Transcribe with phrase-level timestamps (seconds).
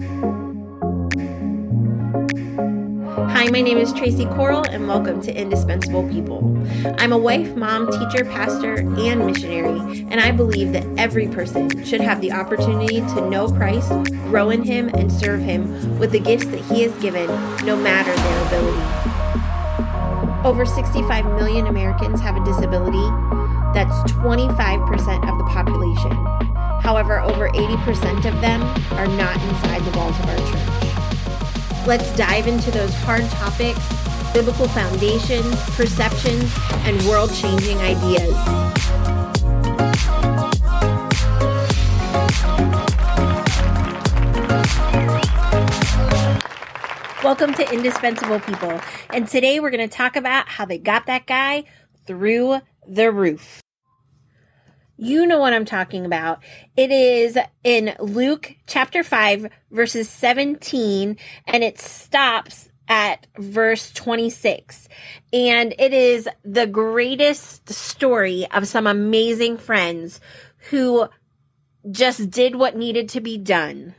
[0.00, 0.06] Hi,
[3.50, 6.56] my name is Tracy Coral, and welcome to Indispensable People.
[6.98, 12.00] I'm a wife, mom, teacher, pastor, and missionary, and I believe that every person should
[12.00, 13.90] have the opportunity to know Christ,
[14.24, 17.26] grow in Him, and serve Him with the gifts that He has given,
[17.66, 18.80] no matter their ability.
[20.48, 23.06] Over 65 million Americans have a disability.
[23.74, 26.49] That's 25% of the population.
[26.80, 28.62] However, over 80% of them
[28.92, 31.86] are not inside the walls of our church.
[31.86, 33.80] Let's dive into those hard topics,
[34.32, 36.50] biblical foundations, perceptions,
[36.84, 38.34] and world changing ideas.
[47.22, 48.80] Welcome to Indispensable People.
[49.10, 51.64] And today we're going to talk about how they got that guy
[52.06, 53.60] through the roof.
[55.02, 56.40] You know what I'm talking about.
[56.76, 64.90] It is in Luke chapter 5, verses 17, and it stops at verse 26.
[65.32, 70.20] And it is the greatest story of some amazing friends
[70.68, 71.08] who
[71.90, 73.94] just did what needed to be done.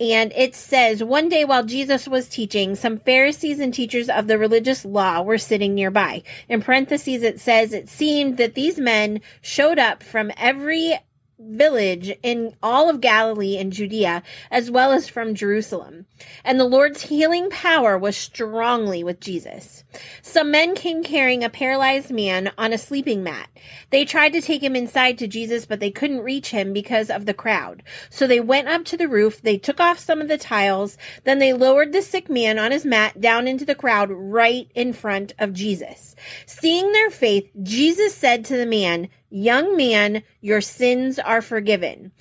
[0.00, 4.38] And it says, one day while Jesus was teaching, some Pharisees and teachers of the
[4.38, 6.22] religious law were sitting nearby.
[6.48, 10.98] In parentheses, it says, it seemed that these men showed up from every
[11.40, 16.06] village in all of Galilee and Judea, as well as from Jerusalem.
[16.44, 19.84] And the Lord's healing power was strongly with Jesus.
[20.22, 23.48] Some men came carrying a paralyzed man on a sleeping mat.
[23.90, 27.26] They tried to take him inside to Jesus, but they couldn't reach him because of
[27.26, 27.82] the crowd.
[28.10, 31.38] So they went up to the roof, they took off some of the tiles, then
[31.38, 35.34] they lowered the sick man on his mat down into the crowd right in front
[35.38, 36.16] of Jesus.
[36.46, 42.12] Seeing their faith, Jesus said to the man, Young man, your sins are forgiven.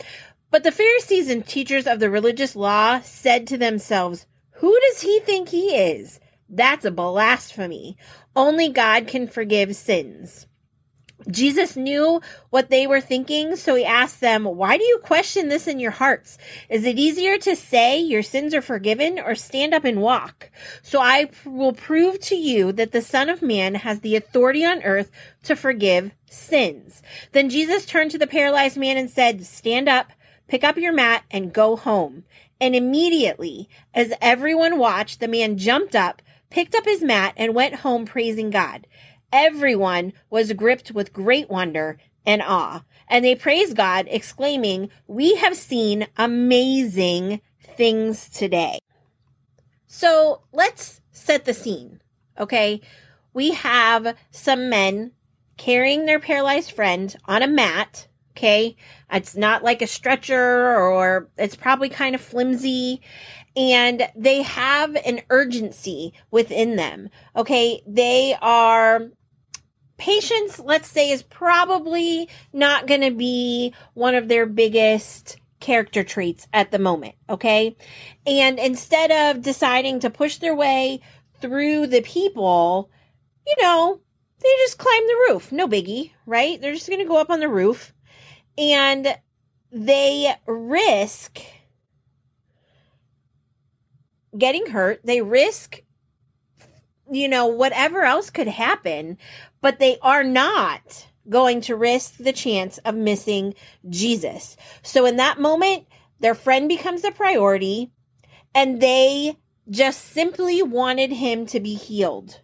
[0.52, 5.20] But the Pharisees and teachers of the religious law said to themselves, Who does he
[5.22, 6.20] think he is?
[6.50, 7.98] That's a blasphemy.
[8.36, 10.48] Only God can forgive sins.
[11.30, 15.68] Jesus knew what they were thinking, so he asked them, Why do you question this
[15.68, 16.38] in your hearts?
[16.70, 20.52] Is it easier to say your sins are forgiven or stand up and walk?
[20.84, 24.84] So I will prove to you that the Son of Man has the authority on
[24.84, 25.12] earth
[25.44, 27.02] to forgive sins.
[27.32, 30.12] Then Jesus turned to the paralyzed man and said, Stand up,
[30.48, 32.24] pick up your mat, and go home.
[32.62, 37.76] And immediately, as everyone watched, the man jumped up, picked up his mat, and went
[37.76, 38.88] home praising God.
[39.32, 45.56] Everyone was gripped with great wonder and awe, and they praised God, exclaiming, We have
[45.56, 47.42] seen amazing
[47.76, 48.80] things today.
[49.88, 52.02] So let's set the scene,
[52.40, 52.82] okay?
[53.34, 55.12] We have some men
[55.58, 58.76] carrying their paralyzed friend on a mat, okay?
[59.12, 63.02] It's not like a stretcher or it's probably kind of flimsy
[63.58, 67.10] and they have an urgency within them.
[67.36, 67.82] Okay.
[67.88, 69.10] They are
[69.98, 76.48] patience, let's say, is probably not going to be one of their biggest character traits
[76.54, 77.16] at the moment.
[77.28, 77.76] Okay.
[78.28, 81.02] And instead of deciding to push their way
[81.42, 82.92] through the people,
[83.48, 84.00] you know,
[84.40, 85.52] they just climb the roof.
[85.52, 86.62] No biggie, right?
[86.62, 87.92] They're just going to go up on the roof
[88.56, 89.18] and
[89.72, 91.40] they risk
[94.36, 95.02] getting hurt.
[95.04, 95.82] They risk,
[97.12, 99.18] you know, whatever else could happen,
[99.62, 103.54] but they are not going to risk the chance of missing
[103.90, 104.56] Jesus.
[104.82, 105.88] So in that moment,
[106.20, 107.92] their friend becomes the priority
[108.56, 109.38] and they
[109.70, 112.42] just simply wanted him to be healed.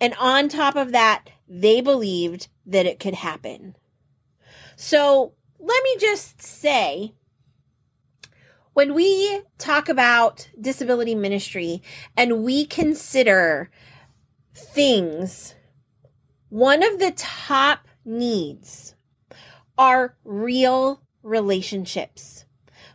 [0.00, 3.76] And on top of that, they believed that it could happen.
[4.76, 7.14] So let me just say
[8.74, 11.82] when we talk about disability ministry
[12.16, 13.70] and we consider
[14.54, 15.54] things,
[16.48, 18.94] one of the top needs
[19.78, 22.44] are real relationships.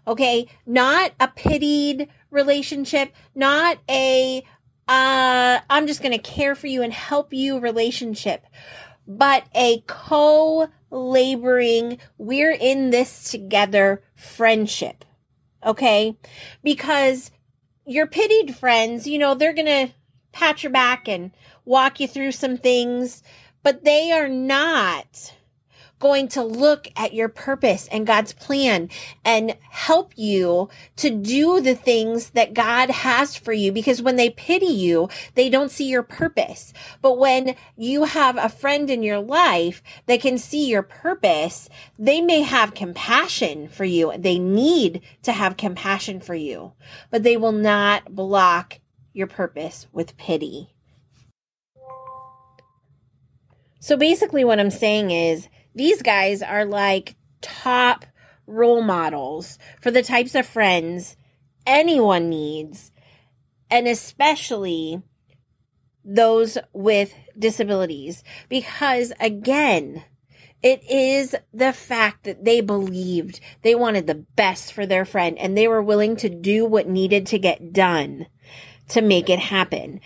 [0.06, 0.48] Okay.
[0.66, 4.44] Not a pitied relationship, not a,
[4.88, 8.46] uh, I'm just going to care for you and help you relationship,
[9.08, 15.06] but a co laboring, we're in this together friendship.
[15.66, 16.18] Okay.
[16.64, 17.32] Because
[17.86, 19.94] your pitied friends, you know, they're going to
[20.32, 21.32] pat your back and
[21.66, 23.24] walk you through some things,
[23.64, 25.34] but they are not
[26.00, 28.90] going to look at your purpose and God's plan
[29.24, 33.72] and help you to do the things that God has for you.
[33.72, 36.74] Because when they pity you, they don't see your purpose.
[37.02, 42.22] But when you have a friend in your life that can see your purpose, they
[42.22, 44.14] may have compassion for you.
[44.18, 46.74] They need to have compassion for you,
[47.12, 48.80] but they will not block
[49.14, 50.74] your purpose with pity.
[53.82, 58.06] So basically, what I'm saying is these guys are like top
[58.48, 61.16] role models for the types of friends
[61.66, 62.92] anyone needs,
[63.70, 65.02] and especially
[66.04, 68.24] those with disabilities.
[68.50, 70.04] Because again,
[70.62, 75.58] it is the fact that they believed they wanted the best for their friend and
[75.58, 78.26] they were willing to do what needed to get done
[78.90, 80.02] to make it happen.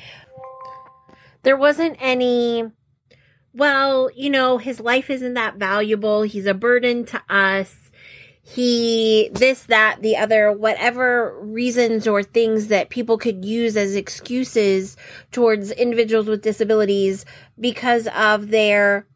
[1.44, 2.70] There wasn't any
[3.54, 6.24] well, you know, his life isn't that valuable.
[6.24, 7.92] He's a burden to us.
[8.42, 14.98] He, this, that, the other, whatever reasons or things that people could use as excuses
[15.32, 17.26] towards individuals with disabilities
[17.58, 19.08] because of their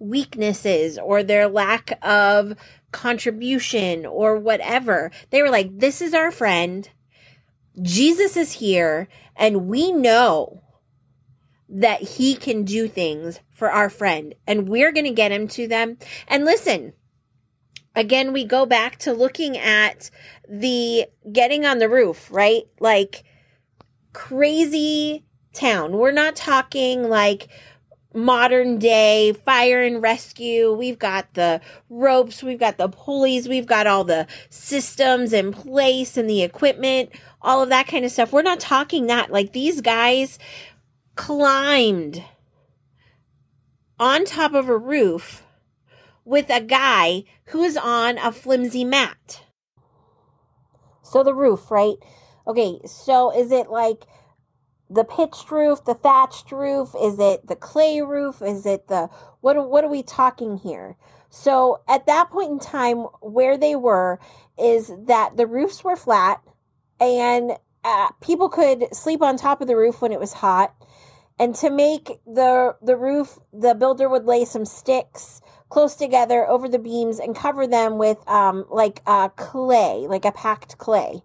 [0.00, 2.54] weaknesses or their lack of
[2.90, 5.12] contribution or whatever.
[5.30, 6.88] They were like, this is our friend.
[7.80, 9.06] Jesus is here
[9.36, 10.61] and we know
[11.74, 15.66] that he can do things for our friend and we're going to get him to
[15.66, 15.96] them.
[16.28, 16.92] And listen,
[17.96, 20.10] again, we go back to looking at
[20.46, 22.64] the getting on the roof, right?
[22.78, 23.24] Like
[24.12, 25.24] crazy
[25.54, 25.92] town.
[25.92, 27.48] We're not talking like
[28.14, 30.74] modern day fire and rescue.
[30.74, 36.18] We've got the ropes, we've got the pulleys, we've got all the systems in place
[36.18, 37.10] and the equipment,
[37.40, 38.30] all of that kind of stuff.
[38.30, 39.32] We're not talking that.
[39.32, 40.38] Like these guys
[41.14, 42.24] climbed
[43.98, 45.44] on top of a roof
[46.24, 49.42] with a guy who's on a flimsy mat.
[51.02, 51.96] So the roof, right?
[52.46, 54.06] Okay, so is it like
[54.88, 56.94] the pitched roof, the thatched roof?
[57.00, 58.42] Is it the clay roof?
[58.42, 59.08] Is it the
[59.40, 60.96] what what are we talking here?
[61.30, 64.20] So at that point in time where they were
[64.58, 66.42] is that the roofs were flat
[67.00, 67.52] and
[67.84, 70.74] uh, people could sleep on top of the roof when it was hot
[71.38, 75.40] and to make the the roof, the builder would lay some sticks
[75.72, 80.32] close together over the beams and cover them with um, like uh, clay, like a
[80.32, 81.22] packed clay.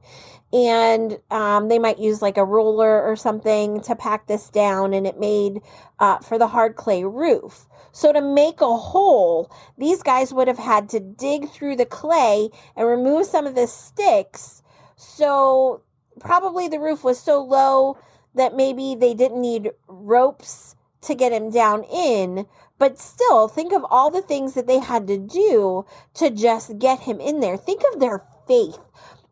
[0.54, 5.06] And um, they might use like a roller or something to pack this down, and
[5.06, 5.60] it made
[6.00, 7.68] uh, for the hard clay roof.
[7.92, 12.50] So to make a hole, these guys would have had to dig through the clay
[12.78, 14.64] and remove some of the sticks.
[14.96, 15.82] So
[16.22, 17.98] probably the roof was so low
[18.38, 22.48] that maybe they didn't need ropes to get him down in,
[22.80, 25.86] but still think of all the things that they had to do
[26.16, 27.58] to just get him in there.
[27.58, 28.80] Think of their faith.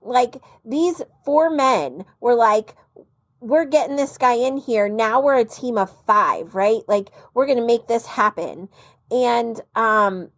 [0.01, 2.75] Like these four men were like,
[3.39, 4.89] we're getting this guy in here.
[4.89, 6.81] Now we're a team of five, right?
[6.87, 8.69] Like we're going to make this happen.
[9.11, 10.29] And, um,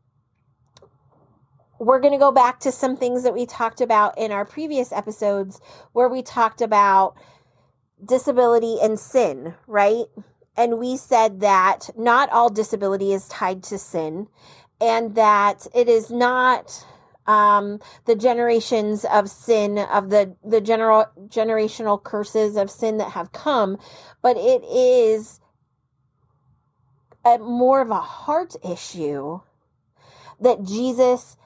[1.79, 4.91] we're going to go back to some things that we talked about in our previous
[4.91, 5.61] episodes
[5.93, 7.15] where we talked about
[8.03, 10.05] disability and sin, right?
[10.55, 14.27] And we said that not all disability is tied to sin
[14.81, 16.85] and that it is not
[17.25, 23.33] um, the generations of sin of the the general generational curses of sin that have
[23.33, 23.77] come,
[24.21, 25.41] but it is
[27.25, 29.41] a, more of a heart issue
[30.39, 31.37] that Jesus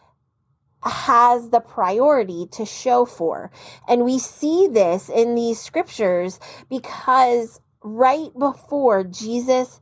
[0.83, 3.51] has the priority to show for.
[3.87, 9.79] And we see this in these scriptures because right before Jesus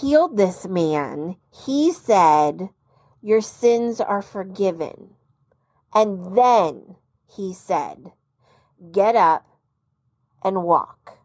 [0.00, 2.70] healed this man, he said,
[3.22, 5.14] Your sins are forgiven.
[5.94, 8.12] And then he said,
[8.92, 9.46] Get up
[10.42, 11.18] and walk.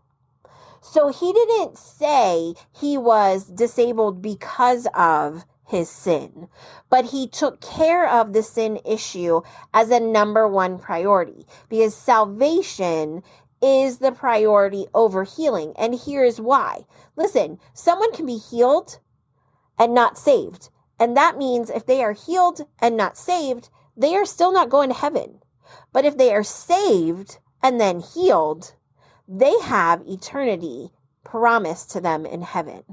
[0.81, 6.47] So he didn't say he was disabled because of his sin,
[6.89, 9.41] but he took care of the sin issue
[9.73, 13.23] as a number one priority because salvation
[13.61, 15.73] is the priority over healing.
[15.77, 16.85] And here's why.
[17.15, 18.99] Listen, someone can be healed
[19.79, 20.69] and not saved.
[20.99, 24.89] And that means if they are healed and not saved, they are still not going
[24.89, 25.39] to heaven.
[25.93, 28.73] But if they are saved and then healed,
[29.27, 30.91] they have eternity
[31.23, 32.83] promised to them in heaven.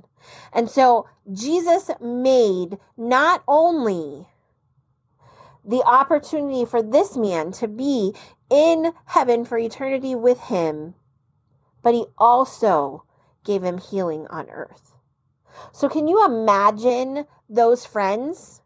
[0.52, 4.28] And so Jesus made not only
[5.64, 8.14] the opportunity for this man to be
[8.50, 10.94] in heaven for eternity with him,
[11.82, 13.04] but he also
[13.44, 14.94] gave him healing on earth.
[15.72, 18.62] So, can you imagine those friends?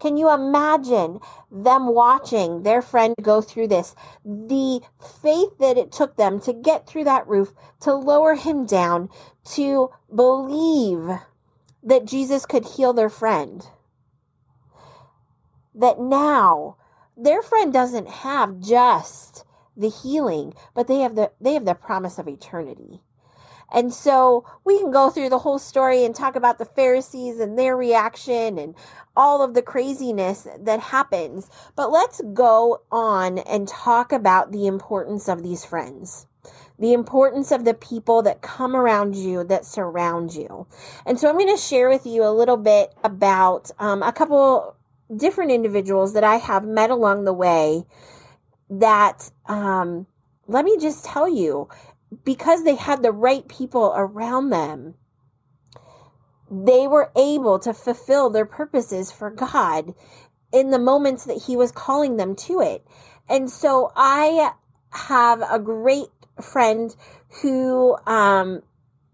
[0.00, 3.94] Can you imagine them watching their friend go through this?
[4.24, 4.80] The
[5.22, 9.10] faith that it took them to get through that roof, to lower him down,
[9.52, 11.20] to believe
[11.82, 13.66] that Jesus could heal their friend.
[15.74, 16.76] That now
[17.16, 19.44] their friend doesn't have just
[19.76, 23.02] the healing, but they have the they have the promise of eternity.
[23.72, 27.58] And so we can go through the whole story and talk about the Pharisees and
[27.58, 28.74] their reaction and
[29.16, 31.50] all of the craziness that happens.
[31.76, 36.26] But let's go on and talk about the importance of these friends.
[36.78, 40.66] The importance of the people that come around you, that surround you.
[41.04, 44.76] And so I'm going to share with you a little bit about um, a couple
[45.14, 47.84] different individuals that I have met along the way
[48.70, 50.06] that, um,
[50.46, 51.68] let me just tell you,
[52.24, 54.94] because they had the right people around them,
[56.50, 59.94] they were able to fulfill their purposes for God
[60.52, 62.84] in the moments that He was calling them to it.
[63.28, 64.52] And so I
[64.90, 66.08] have a great
[66.40, 66.94] friend
[67.42, 68.62] who um,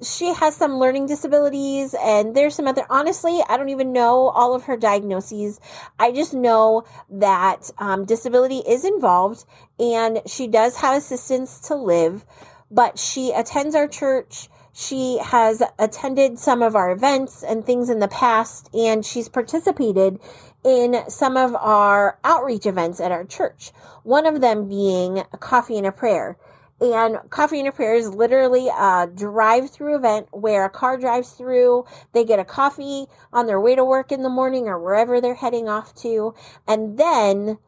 [0.03, 4.55] she has some learning disabilities and there's some other honestly i don't even know all
[4.55, 5.59] of her diagnoses
[5.99, 9.45] i just know that um, disability is involved
[9.79, 12.27] and she does have assistance to live
[12.71, 14.49] but she attends our church.
[14.73, 20.19] She has attended some of our events and things in the past and she's participated
[20.65, 23.73] in some of our outreach events at our church
[24.07, 26.37] one of them being a coffee and a prayer.
[26.81, 31.31] And Coffee and a Prayer is literally a drive through event where a car drives
[31.31, 35.21] through, they get a coffee on their way to work in the morning or wherever
[35.21, 36.35] they're heading off to,
[36.69, 37.59] and then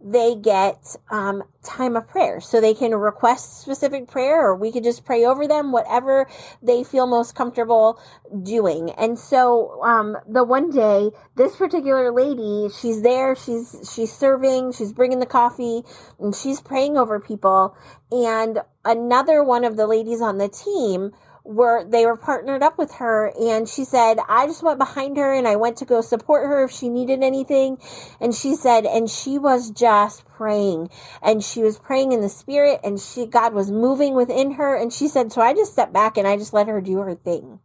[0.00, 2.40] they get um, time of prayer.
[2.40, 6.28] So they can request specific prayer or we could just pray over them, whatever
[6.62, 8.00] they feel most comfortable
[8.42, 8.90] doing.
[8.90, 14.92] And so um, the one day, this particular lady, she's there, she's she's serving, she's
[14.92, 15.82] bringing the coffee,
[16.18, 17.76] and she's praying over people.
[18.10, 21.12] And another one of the ladies on the team
[21.48, 25.32] were they were partnered up with her and she said i just went behind her
[25.32, 27.78] and i went to go support her if she needed anything.
[28.20, 30.90] And she said and she was just praying
[31.22, 34.92] and she was praying in the spirit and she god was moving within her and
[34.92, 37.60] she said so i just stepped back and i just let her do her thing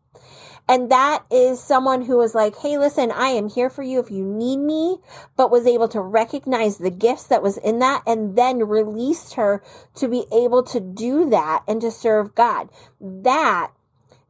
[0.67, 4.09] and that is someone who was like, Hey, listen, I am here for you if
[4.09, 4.97] you need me,
[5.35, 9.61] but was able to recognize the gifts that was in that and then released her
[9.95, 12.69] to be able to do that and to serve God.
[13.01, 13.71] That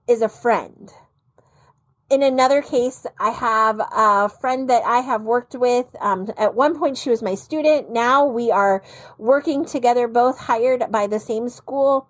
[0.08, 0.92] is a friend.
[2.10, 5.96] In another case, I have a friend that I have worked with.
[6.00, 7.92] Um, at one point, she was my student.
[7.92, 8.84] Now we are
[9.18, 12.08] working together, both hired by the same school.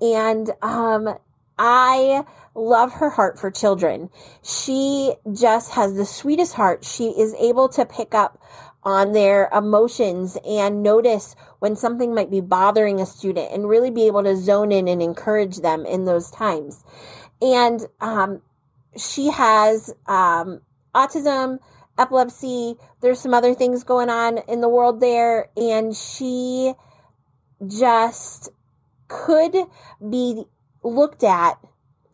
[0.00, 1.16] And um,
[1.58, 4.10] I love her heart for children.
[4.42, 6.84] She just has the sweetest heart.
[6.84, 8.42] She is able to pick up
[8.82, 14.06] on their emotions and notice when something might be bothering a student and really be
[14.06, 16.84] able to zone in and encourage them in those times.
[17.42, 18.42] And um,
[18.96, 20.60] she has um,
[20.94, 21.58] autism,
[21.98, 22.76] epilepsy.
[23.00, 25.50] There's some other things going on in the world there.
[25.56, 26.74] And she
[27.66, 28.50] just
[29.08, 29.56] could
[30.08, 30.44] be
[30.86, 31.58] looked at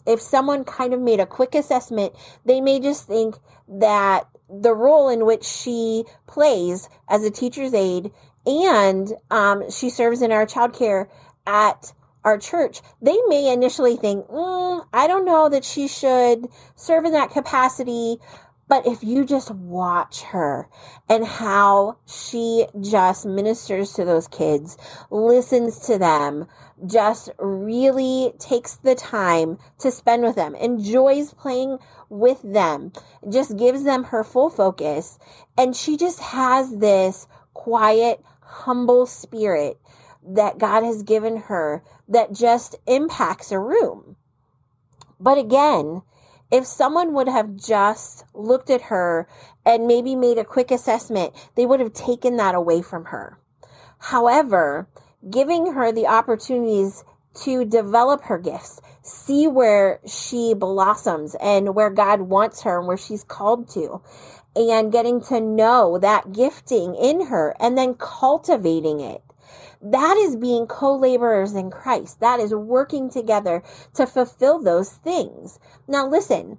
[0.07, 2.13] if someone kind of made a quick assessment,
[2.45, 3.37] they may just think
[3.69, 8.11] that the role in which she plays as a teacher's aide
[8.45, 11.09] and um, she serves in our childcare
[11.47, 11.93] at
[12.25, 17.13] our church, they may initially think, mm, I don't know that she should serve in
[17.13, 18.19] that capacity.
[18.73, 20.67] But if you just watch her
[21.07, 24.79] and how she just ministers to those kids,
[25.11, 26.47] listens to them,
[26.87, 32.93] just really takes the time to spend with them, enjoys playing with them,
[33.29, 35.19] just gives them her full focus.
[35.59, 39.79] And she just has this quiet, humble spirit
[40.27, 44.17] that God has given her that just impacts a room.
[45.21, 46.01] But again,
[46.53, 49.27] if someone would have just looked at her
[49.65, 53.39] and maybe made a quick assessment, they would have taken that away from her.
[53.99, 54.87] However,
[55.31, 57.05] giving her the opportunities
[57.45, 62.99] to develop her gifts, see where she blossoms and where God wants her and where
[62.99, 64.03] she's called to,
[64.55, 69.23] and getting to know that gifting in her and then cultivating it
[69.83, 72.21] that is being co laborers in Christ.
[72.21, 73.63] That is working together
[73.95, 75.59] to fulfill those things.
[75.89, 76.59] Now, listen,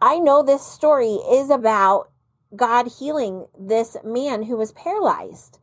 [0.00, 2.10] I know this story is about
[2.54, 5.58] God healing this man who was paralyzed.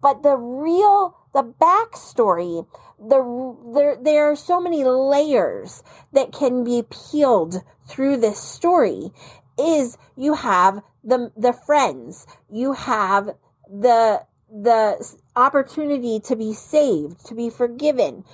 [0.00, 2.66] But the real, the backstory,
[2.98, 9.10] the, there, there are so many layers that can be peeled through this story
[9.58, 13.30] is you have the the friends, you have
[13.68, 18.24] the the opportunity to be saved, to be forgiven,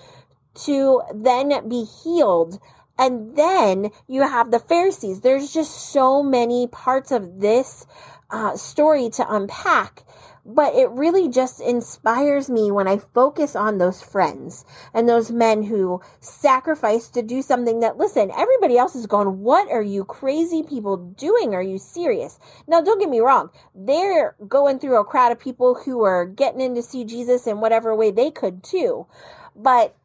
[0.55, 2.61] to then be healed.
[2.99, 5.21] And then you have the Pharisees.
[5.21, 7.87] There's just so many parts of this
[8.31, 10.03] uh, story to unpack
[10.45, 15.65] but it really just inspires me when I focus on those friends and those men
[15.65, 20.63] who sacrifice to do something that, listen, everybody else is going, what are you crazy
[20.63, 21.55] people doing?
[21.55, 22.39] Are you serious?
[22.67, 23.51] Now, don't get me wrong.
[23.75, 27.61] They're going through a crowd of people who are getting in to see Jesus in
[27.61, 29.07] whatever way they could too.
[29.55, 29.97] But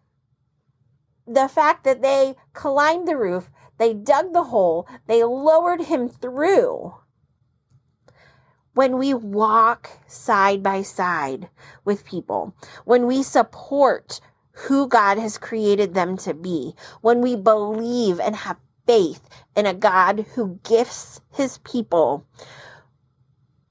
[1.25, 6.95] the fact that they climbed the roof, they dug the hole, they lowered him through
[8.75, 11.49] when we walk side by side
[11.83, 12.53] with people,
[12.83, 14.19] when we support
[14.51, 19.73] who God has created them to be, when we believe and have faith in a
[19.73, 22.27] God who gifts his people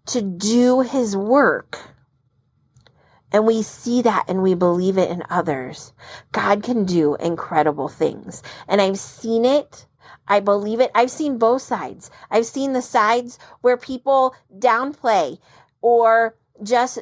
[0.07, 1.79] to do his work,
[3.31, 5.93] and we see that and we believe it in others,
[6.33, 8.43] God can do incredible things.
[8.69, 9.87] And I've seen it
[10.27, 10.91] I believe it.
[10.95, 12.11] I've seen both sides.
[12.31, 15.39] I've seen the sides where people downplay
[15.81, 16.99] or just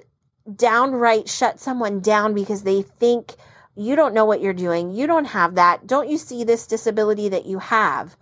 [0.56, 3.34] downright shut someone down because they think
[3.74, 4.90] you don't know what you're doing.
[4.90, 5.86] You don't have that.
[5.86, 8.16] Don't you see this disability that you have?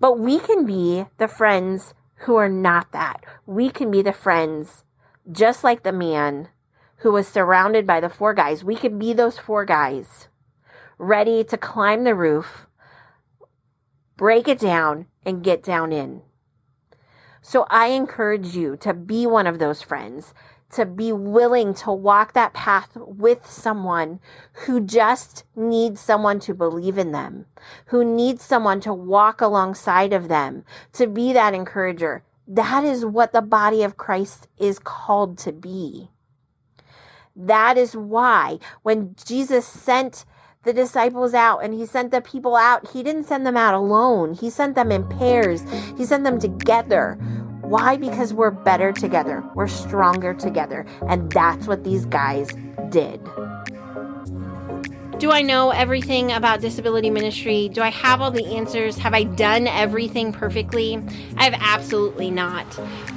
[0.00, 3.24] But we can be the friends who are not that.
[3.46, 4.84] We can be the friends
[5.30, 6.48] just like the man
[6.98, 8.64] who was surrounded by the four guys.
[8.64, 10.28] We can be those four guys
[10.98, 12.66] ready to climb the roof
[14.16, 16.22] break it down, and get down in.
[17.42, 20.32] So I encourage you to be one of those friends,
[20.70, 24.18] to be willing to walk that path with someone
[24.66, 27.46] who just needs someone to believe in them,
[27.86, 32.24] who needs someone to walk alongside of them, to be that encourager.
[32.48, 36.10] That is what the body of Christ is called to be.
[37.36, 40.24] That is why when Jesus sent
[40.64, 44.34] the disciples out and he sent the people out, he didn't send them out alone.
[44.34, 45.62] He sent them in pairs.
[45.96, 47.18] He sent them together.
[47.60, 47.96] Why?
[47.96, 49.44] Because we're better together.
[49.54, 50.86] We're stronger together.
[51.08, 52.48] And that's what these guys
[52.90, 53.20] did.
[55.18, 57.68] Do I know everything about disability ministry?
[57.68, 58.98] Do I have all the answers?
[58.98, 61.00] Have I done everything perfectly?
[61.36, 62.66] I have absolutely not.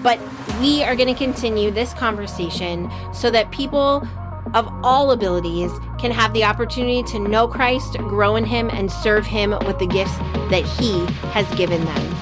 [0.04, 0.20] But
[0.62, 4.08] we are going to continue this conversation so that people
[4.54, 9.26] of all abilities can have the opportunity to know Christ, grow in Him, and serve
[9.26, 10.18] Him with the gifts
[10.50, 12.16] that He has given them.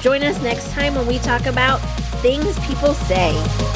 [0.00, 1.78] Join us next time when we talk about
[2.20, 3.75] things people say.